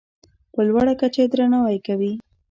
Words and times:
په 0.53 0.59
لوړه 0.67 0.93
کچه 1.01 1.19
یې 1.23 1.27
درناوی 1.31 1.77
کوي. 1.87 2.13